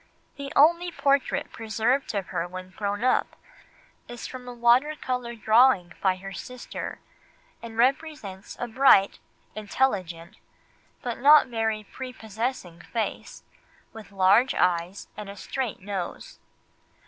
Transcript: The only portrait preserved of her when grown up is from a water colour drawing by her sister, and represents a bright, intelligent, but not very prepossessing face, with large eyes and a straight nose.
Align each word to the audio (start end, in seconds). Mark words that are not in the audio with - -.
The 0.35 0.51
only 0.55 0.91
portrait 0.91 1.51
preserved 1.51 2.15
of 2.15 2.29
her 2.29 2.47
when 2.47 2.71
grown 2.71 3.03
up 3.03 3.35
is 4.07 4.25
from 4.25 4.47
a 4.47 4.51
water 4.51 4.95
colour 4.95 5.35
drawing 5.35 5.93
by 6.01 6.15
her 6.15 6.33
sister, 6.33 6.97
and 7.61 7.77
represents 7.77 8.57
a 8.59 8.67
bright, 8.67 9.19
intelligent, 9.53 10.37
but 11.03 11.19
not 11.19 11.45
very 11.49 11.83
prepossessing 11.83 12.81
face, 12.81 13.43
with 13.93 14.11
large 14.11 14.55
eyes 14.55 15.07
and 15.15 15.29
a 15.29 15.35
straight 15.37 15.81
nose. 15.81 16.39